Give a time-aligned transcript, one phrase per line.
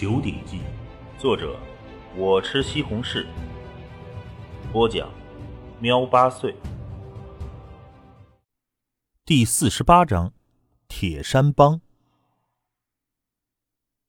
[0.00, 0.58] 九鼎记》，
[1.20, 1.58] 作者
[2.16, 3.26] 我吃西红柿，
[4.72, 5.12] 播讲
[5.80, 6.54] 喵八岁。
[9.24, 10.32] 第四十八章：
[10.86, 11.80] 铁山帮。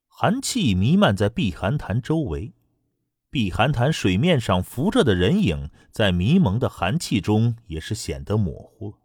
[0.05, 2.54] 寒气弥漫在碧寒潭周围，
[3.32, 8.98] 碧寒潭水面上浮着的人影，在迷蒙的寒气中也是显得模糊了。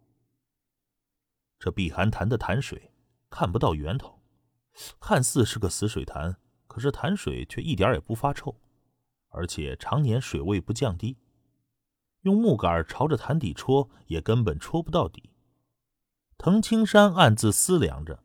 [1.57, 2.91] 这碧寒潭的潭水
[3.31, 4.21] 看不到源头，
[4.99, 6.37] 看似是个死水潭。
[6.75, 8.53] 可是潭水却一点也不发臭，
[9.29, 11.15] 而且常年水位不降低，
[12.23, 15.29] 用木杆朝着潭底戳也根本戳不到底。
[16.37, 18.21] 藤青山暗自思量着：“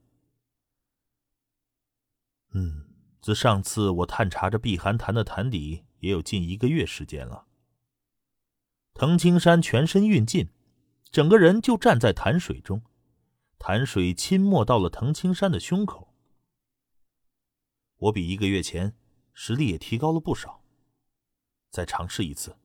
[2.51, 2.89] 嗯，
[3.23, 7.47] 自上次我探查着碧寒潭的潭底，也有近一个月时间了。”
[8.95, 10.49] 藤青山全身运劲，
[11.13, 12.83] 整个人就站在潭水中，
[13.61, 16.10] 潭水侵没到了藤青山的胸口。
[18.01, 18.95] 我比一个月前
[19.33, 20.63] 实力也提高了不少，
[21.71, 22.57] 再尝试一次，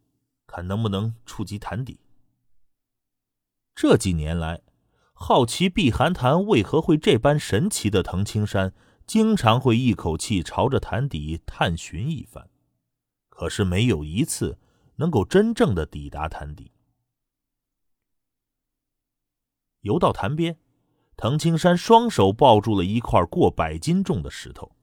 [0.47, 1.99] 看能不能触及潭底。
[3.75, 4.61] 这几年来，
[5.13, 8.73] 好奇碧寒潭为何会这般神奇的藤青山，
[9.05, 12.49] 经常会一口气朝着潭底探寻一番，
[13.27, 14.57] 可是没有一次
[14.95, 16.71] 能够真正的抵达潭底。
[19.81, 20.57] 游到潭边，
[21.17, 24.74] 藤青山双手抱住了一块过百斤重的石头。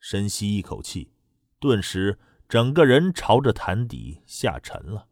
[0.00, 1.12] 深吸一口气，
[1.58, 5.06] 顿时整个人朝着潭底下沉了。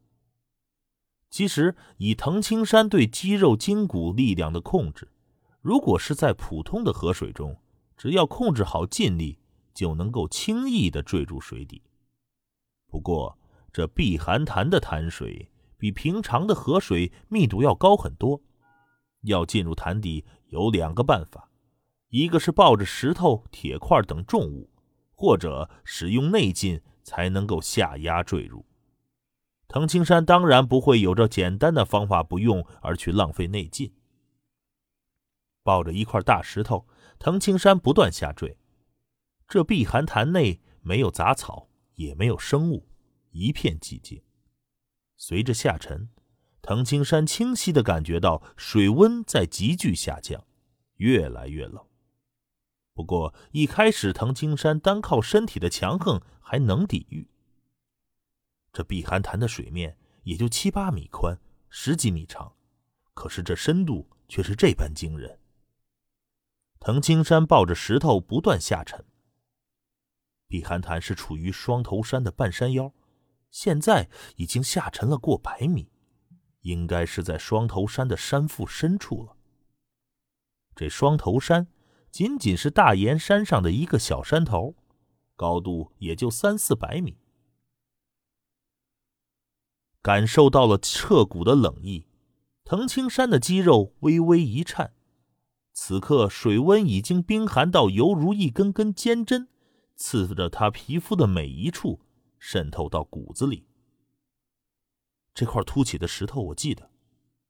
[1.31, 5.13] 其实，以藤青山对肌肉筋骨力量的控制，
[5.61, 7.61] 如果是在普通的河水中，
[7.99, 9.39] 只要控制好劲力，
[9.75, 11.83] 就能够轻易的坠入水底。
[12.89, 13.39] 不过，
[13.71, 18.41] 这碧寒潭的潭水比平常的河水密度要高很多，
[19.25, 21.51] 要进入潭底有两个办法：
[22.09, 24.71] 一个是抱着石头、铁块等重物。
[25.19, 28.65] 或者使用内劲才能够下压坠入。
[29.67, 33.93] 藤青山当然不会有着简单的方法不用而去浪费内劲。
[35.65, 36.87] 抱着一块大石头，
[37.19, 38.57] 藤青山不断下坠。
[39.49, 42.89] 这碧寒潭内没有杂草，也没有生物，
[43.33, 44.23] 一片寂静。
[45.17, 46.09] 随着下沉，
[46.63, 50.47] 藤青山清晰的感觉到水温在急剧下降，
[50.99, 51.88] 越来越冷。
[52.99, 57.31] 不过一开始，藤青山单靠身体的强横还能抵御。
[58.73, 61.39] 这碧寒潭的水面也就七八米宽，
[61.69, 62.57] 十几米长，
[63.15, 65.39] 可是这深度却是这般惊人。
[66.81, 69.05] 藤青山抱着石头不断下沉。
[70.49, 72.93] 碧寒潭是处于双头山的半山腰，
[73.53, 75.93] 现在已经下沉了过百米，
[76.63, 79.37] 应该是在双头山的山腹深处了。
[80.75, 81.69] 这双头山。
[82.11, 84.75] 仅仅是大岩山上的一个小山头，
[85.37, 87.19] 高度也就三四百米。
[90.01, 92.07] 感受到了彻骨的冷意，
[92.65, 94.95] 藤青山的肌肉微微一颤。
[95.73, 99.49] 此刻水温已经冰寒到犹如一根根尖针，
[99.95, 102.01] 刺着他皮肤的每一处，
[102.39, 103.67] 渗透到骨子里。
[105.35, 106.91] 这块凸起的石头，我记得，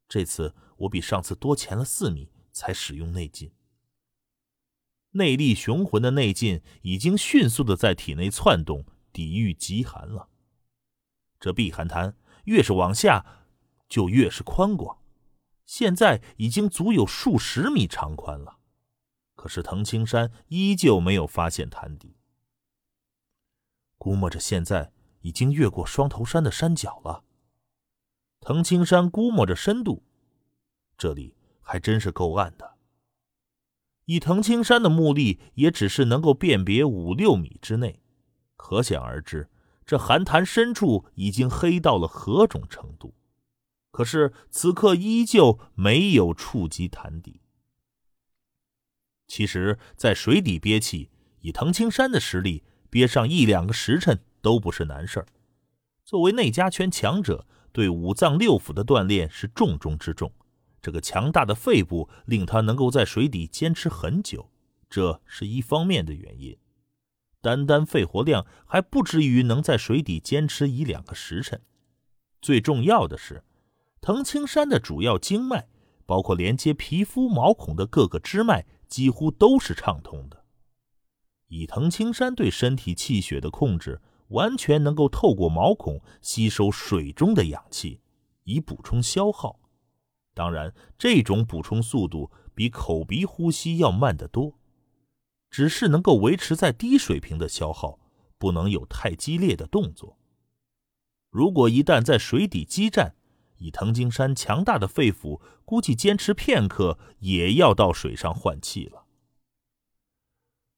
[0.09, 3.51] 这次我比上次多潜了四米才使用内劲。
[5.13, 10.29] 内力雄浑的内劲已经迅速的在体内窜动，抵御极寒了。
[11.41, 13.25] 这碧寒潭越是往下，
[13.89, 14.99] 就越是宽广，
[15.65, 18.59] 现在已经足有数十米长宽了。
[19.35, 22.17] 可是藤青山依旧没有发现潭底，
[23.97, 27.25] 估摸着现在已经越过双头山的山脚了。
[28.41, 30.05] 藤青山估摸着深度，
[30.97, 32.78] 这里还真是够暗的。
[34.09, 38.01] 以藤青山的目力，也只是能够辨别五六米之内，
[38.57, 39.51] 可想而知，
[39.85, 43.15] 这寒潭深处已经黑到了何种程度。
[43.91, 47.43] 可是此刻依旧没有触及潭底。
[49.27, 55.27] 其实，在水底憋气，以藤青山的实力，憋上一两个时辰都不是难事儿。
[56.03, 60.33] 作为内家拳强者，对五脏六腑的锻炼是重中之重。
[60.89, 64.51] 这个强大的肺部令他能够在水底坚持很久，
[64.89, 66.57] 这是一方面的原因。
[67.43, 71.61] 单单肺活量还不至于能在水底坚持一两个时辰。
[72.41, 73.45] 最重要的是，
[74.01, 75.69] 藤青山的主要经脉，
[76.07, 80.43] 包括连接皮肤毛孔的各个支脉，几乎都是畅通的。
[81.49, 88.01] 以藤青山对身体气血的控制，完全能够透过毛孔吸收水中的氧气，
[88.45, 89.61] 以补充消耗。
[90.39, 94.57] 当然，这种补充速度比口鼻呼吸要慢得多。
[95.51, 97.99] 只是能够维持在低水平的消耗，
[98.39, 100.17] 不能有太激烈的动作。
[101.29, 103.17] 如果一旦在水底激战，
[103.57, 109.07] 以藤青山强大的肺腑，估计坚持片刻也要到水上换气了。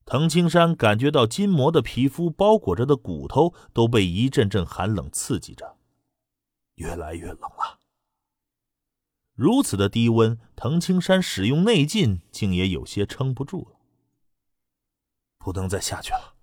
[0.07, 5.77] 藤青山感觉到筋膜的皮肤包裹着的骨头都被一阵阵寒冷刺激着，
[6.77, 7.80] 越来越冷了。
[9.41, 13.81] 如此的低温，藤青山使用内劲竟也有些撑不住了。
[15.39, 16.35] 不能再下去了。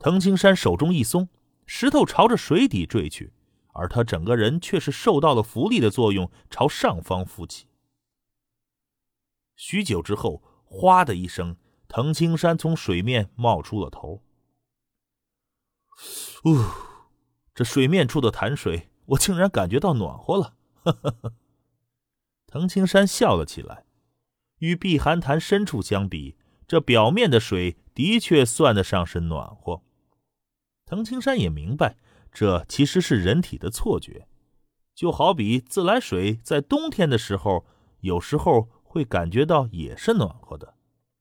[0.00, 1.28] 藤青山手中一松，
[1.66, 3.32] 石头朝着水底坠去。
[3.74, 7.68] 而他整个人却是受到了浮力的作用，朝上方浮起。
[9.54, 11.56] 许久之后，哗的一声，
[11.86, 14.20] 藤青山从水面冒出了头。
[16.44, 16.58] 呜，
[17.54, 20.56] 这水面处的潭水，我竟然感觉到暖和了。
[20.82, 21.32] 呵呵呵，
[22.54, 23.84] 藤青山笑了起来。
[24.58, 26.36] 与碧寒潭深处相比，
[26.68, 29.82] 这表面的水的确算得上是暖和。
[30.86, 31.96] 藤青山也明白。
[32.30, 34.28] 这其实是人体的错觉，
[34.94, 37.66] 就好比自来水在冬天的时候，
[38.00, 40.74] 有时候会感觉到也是暖和的，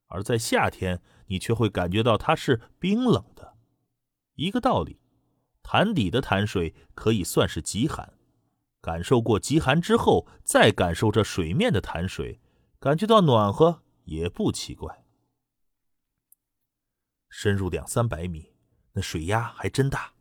[0.08, 3.56] 而在夏天你却会感觉到它是冰冷的。
[4.36, 5.00] 一个道理，
[5.64, 8.14] 潭底的潭水可以算是极寒，
[8.84, 12.42] 感受过极寒之后，再感受这水面的潭水，
[12.82, 15.06] 感觉到暖和也不奇怪。
[17.30, 18.52] 深入两三百米，
[18.92, 20.16] 那水压还真大。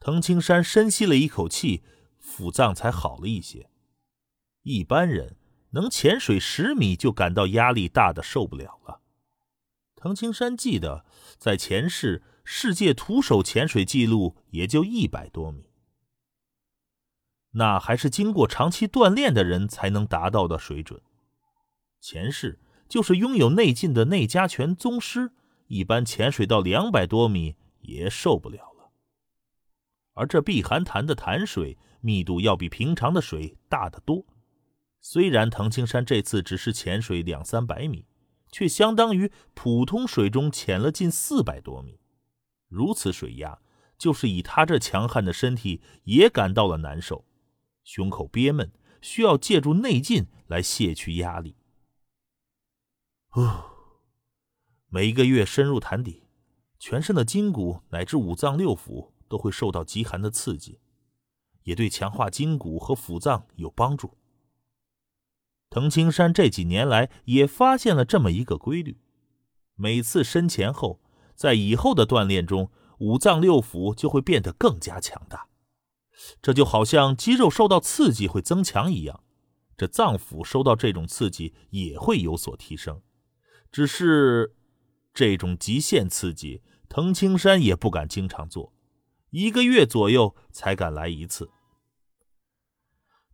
[0.00, 1.82] 藤青山深吸了一口气，
[2.18, 3.68] 腹脏才好了一些。
[4.62, 5.36] 一般人
[5.72, 9.02] 能潜水十米就感到压力大的受不了了。
[9.94, 11.04] 藤青山记得，
[11.36, 15.68] 在前世世界徒手潜水记录也就一百多米，
[17.52, 21.00] 那还是经过长期锻炼的人才能达到的水准。
[22.00, 22.58] 前世
[22.88, 25.32] 就是拥有内劲的内家拳宗师，
[25.68, 28.90] 一般潜水到两百多米也受不了了。
[30.14, 34.26] 而这碧寒潭的潭水密度要比平常的水大得多。
[35.00, 38.06] 虽然藤青山这次只是潜水两三百米，
[38.50, 41.98] 却相当于普通水中潜了近四百多米。
[42.68, 43.58] 如此水压，
[43.98, 47.24] 就是以他这强悍的身体也感到了难受，
[47.84, 51.56] 胸口憋闷，需要借助内劲来卸去压力。
[53.30, 53.70] 哦，
[54.88, 56.24] 每一个月深入潭底，
[56.78, 59.12] 全身的筋骨乃至五脏六腑。
[59.32, 60.78] 都会受到极寒的刺激，
[61.62, 64.18] 也对强化筋骨和腑脏有帮助。
[65.70, 69.00] 藤青山这几年来也发现了这么一个规律：
[69.74, 71.00] 每次深潜后，
[71.34, 75.48] 在以后的锻炼中，五脏六腑就会变得更加强大。
[76.40, 79.22] 这就好像肌肉受到刺激会增强一样，
[79.76, 83.02] 这脏腑受到这种刺激也会有所提升。
[83.70, 84.54] 只是
[85.14, 88.72] 这种极限刺激，藤青山也不敢经常做。
[89.30, 91.50] 一个月左右才敢来一次。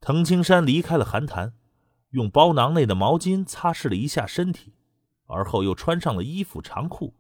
[0.00, 1.54] 藤青山离开了寒潭，
[2.10, 4.74] 用包囊内的毛巾擦拭了一下身体，
[5.26, 7.16] 而后又穿上了衣服长裤，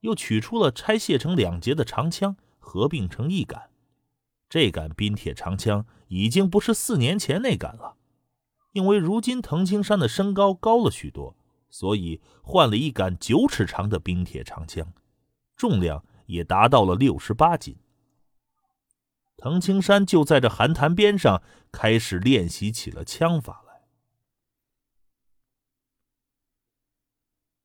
[0.00, 3.71] 又取出了拆卸成两截的长枪，合并成一杆。
[4.52, 7.96] 这杆冰铁长枪已经不是四年前那杆了，
[8.72, 11.34] 因为如今藤青山的身高高了许多，
[11.70, 14.92] 所以换了一杆九尺长的冰铁长枪，
[15.56, 17.78] 重量也达到了六十八斤。
[19.38, 21.42] 藤青山就在这寒潭边上
[21.72, 23.80] 开始练习起了枪法来。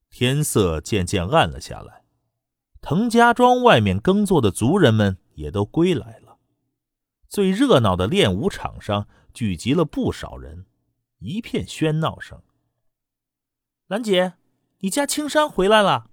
[0.10, 2.06] 天色渐渐暗了下来，
[2.80, 6.27] 藤家庄外面耕作的族人们也都归来了。
[7.28, 10.66] 最热闹的练武场上聚集了不少人，
[11.20, 12.42] 一片喧闹声。
[13.88, 14.34] 兰姐，
[14.80, 16.10] 你家青山回来了。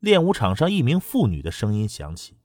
[0.00, 2.38] 练武场上一名妇女的声音响起。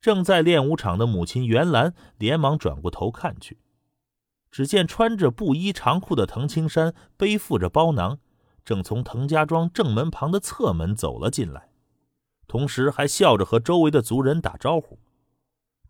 [0.00, 3.58] 正在练武场的母亲袁兰连忙转过头看去，
[4.50, 8.18] 只见穿着布衣长裤的藤青山背负着包囊，
[8.64, 11.70] 正从藤家庄正门旁的侧门走了进来，
[12.46, 14.98] 同时还笑着和周围的族人打招呼。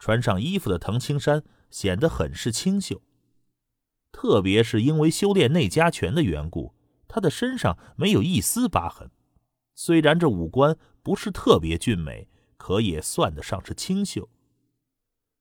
[0.00, 3.00] 穿上衣服的藤青山显得很是清秀，
[4.10, 6.74] 特别是因为修炼内家拳的缘故，
[7.06, 9.12] 他的身上没有一丝疤痕。
[9.76, 12.28] 虽然这五官不是特别俊美。
[12.60, 14.28] 可也算得上是清秀。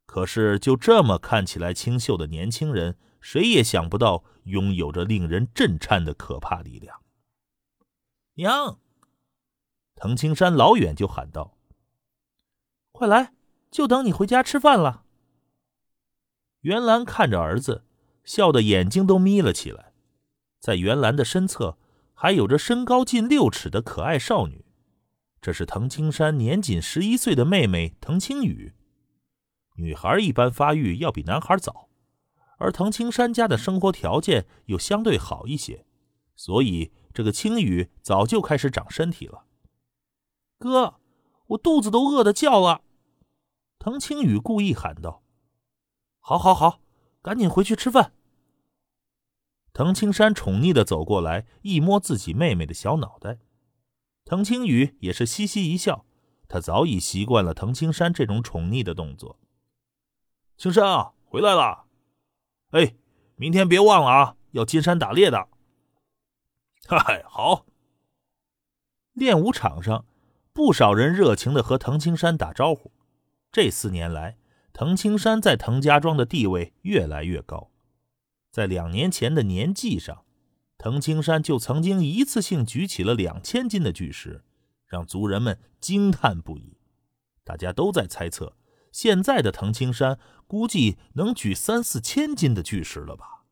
[0.06, 7.04] 可是就这么看起来清秀的年轻人，谁也想不到拥有着令人震颤的可怕力量。
[8.36, 8.80] 娘，
[9.96, 11.58] 藤青山老远就喊道
[12.94, 13.34] ：“快来，
[13.70, 15.04] 就等你回家吃饭了。”
[16.62, 17.86] 袁兰看着儿子，
[18.24, 19.94] 笑得眼睛都眯了起来。
[20.60, 21.78] 在袁兰的身侧，
[22.14, 24.66] 还有着身高近六尺的可爱少女。
[25.42, 28.74] 这是藤青山年仅十一岁的妹妹藤青雨。
[29.78, 31.88] 女孩一般发育要比男孩早，
[32.58, 35.86] 而藤青山家的生活条件又相对好一些，
[36.36, 39.46] 所以这个青雨早就开始长身体了。
[40.58, 40.96] 哥，
[41.48, 42.82] 我肚子都饿得叫了。
[43.80, 45.24] 藤青雨故意喊道
[46.20, 46.82] ：“好，好，好，
[47.22, 48.12] 赶紧回去吃饭。”
[49.72, 53.40] 滕青山宠溺的走过来，一摸自己妹妹的小脑袋。
[54.26, 56.06] 滕青雨也是嘻嘻一笑，
[56.50, 59.40] 他早已习惯了滕青山这种宠溺的动作。
[60.58, 61.86] 青山啊，回来了！
[62.72, 62.98] 哎，
[63.38, 65.48] 明天别忘了啊，要金山打猎的。
[66.86, 67.66] 嗨，好。
[69.14, 70.06] 练武场上，
[70.52, 72.92] 不少人热情的和滕青山打招呼。
[73.52, 74.38] 这四年来，
[74.74, 77.72] 藤青山在藤家庄的地位越来越高。
[78.52, 80.24] 在两年前的年祭上，
[80.78, 84.44] 藤青山就曾经一次性举起了两千斤的巨石，
[84.86, 86.78] 让族人们惊叹不已。
[87.44, 88.56] 大家都在猜测，
[88.92, 93.46] 现在的藤青山估计能举三四千斤的巨石了吧？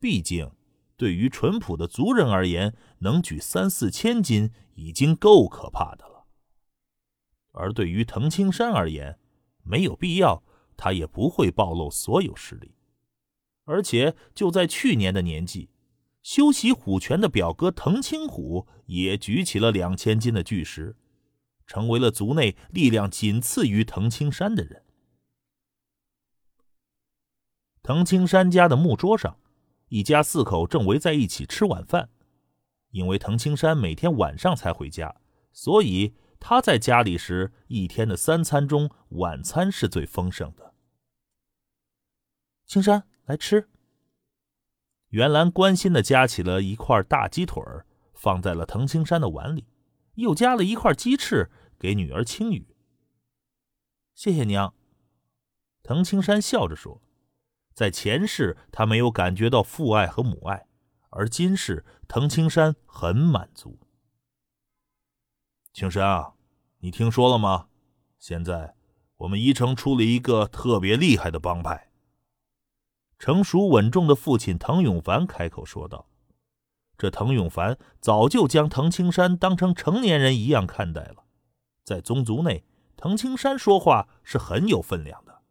[0.00, 0.52] 毕竟，
[0.96, 6.07] 对于淳朴的族人而言，能举三四千斤已经够可怕的。
[7.52, 9.18] 而对于藤青山而言，
[9.62, 10.42] 没有必要，
[10.76, 12.74] 他也不会暴露所有实力。
[13.64, 15.70] 而且就在去年的年纪，
[16.22, 20.96] 修习虎拳的表哥藤青虎也举起了两千斤的巨石，
[21.66, 24.84] 成为了族内力量仅次于藤青山的人。
[27.82, 29.38] 藤青山家的木桌上，
[29.88, 32.10] 一家四口正围在一起吃晚饭。
[32.90, 35.14] 因为藤青山每天晚上才回家，
[35.52, 40.74] 所以他在家里时，一天的三餐中，晚餐是最丰盛的。
[42.66, 43.04] 青山。
[43.28, 43.68] 来吃。
[45.08, 47.62] 袁兰关心的夹起了一块大鸡腿，
[48.14, 49.66] 放在了藤青山的碗里，
[50.14, 52.74] 又夹了一块鸡翅给女儿青雨。
[54.14, 54.72] 谢谢娘。
[55.82, 57.02] 藤青山笑着说
[57.74, 60.66] ：“在前世，他没有感觉到父爱和母爱，
[61.10, 63.78] 而今世，藤青山很满足。”
[65.78, 66.34] 青山啊，
[66.78, 67.68] 你听说了吗？
[68.18, 68.74] 现在
[69.18, 71.92] 我们宜城出了一个特别厉害的帮派。
[73.16, 76.08] 成熟稳重的父亲滕永凡开口说道
[76.98, 81.22] ：“这滕永凡早就将滕青山当成成年人一样看待了，
[81.84, 82.64] 在宗族内，
[82.96, 85.42] 滕青山说话是很有分量的。”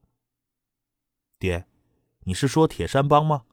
[1.39, 1.65] 爹，
[2.25, 3.45] 你是说铁山帮吗？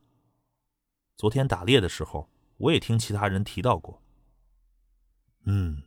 [1.16, 4.02] 昨天打猎的时候，我也听其他人提到过。
[5.44, 5.84] 嗯，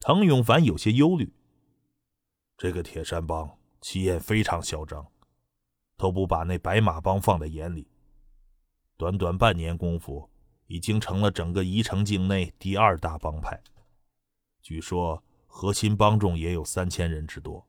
[0.00, 1.32] 滕永凡有些忧虑。
[2.56, 5.06] 这个铁山帮气焰非常嚣张。
[5.98, 7.88] 都不把那白马帮放在眼里。
[8.96, 10.30] 短短半年功夫，
[10.68, 13.60] 已经成了整个宜城境内第二大帮派。
[14.62, 17.66] 据说核心帮众也有三千人之多。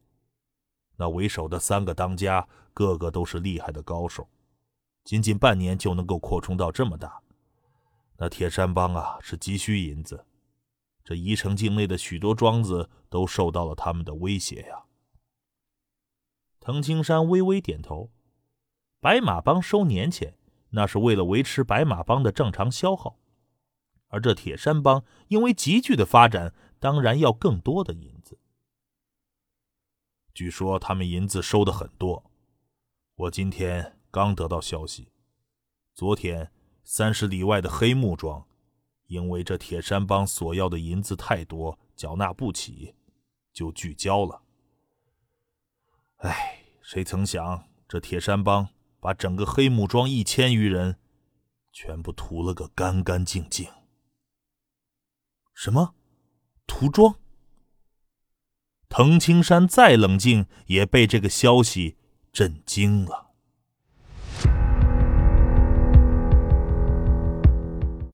[0.95, 4.29] 那为首的三个当家，个个都是厉害的高手。
[5.03, 7.19] 仅仅半年就能够扩充到这么大，
[8.17, 10.23] 那铁山帮啊是急需银子。
[11.09, 14.83] 这宜城境内的许多庄子都受到了他们的威胁呀。
[16.59, 18.11] 藤青山微微点头。
[18.99, 20.37] 白马帮收年钱，
[20.69, 23.17] 那是为了维持白马帮的正常消耗，
[24.09, 28.37] 而这铁山帮因为急剧的发展，当然要更多的银子。
[30.35, 32.29] 据说他们银子收的很多，
[33.15, 35.11] 我今天刚得到消息，
[35.95, 36.51] 昨天
[36.83, 38.45] 三十里外的黑木庄，
[39.09, 42.95] 因为这铁山帮索要的银子太多，缴纳不起，
[43.51, 44.41] 就聚焦了。
[46.19, 48.69] 哎，谁曾想这铁山帮。
[49.01, 50.99] 把整个黑木庄一千余人
[51.71, 53.65] 全部屠了个干干净净。
[55.53, 55.95] 什么？
[56.67, 57.15] 屠庄？
[58.89, 61.95] 藤青山再冷静，也被这个消息
[62.33, 63.28] 震惊了。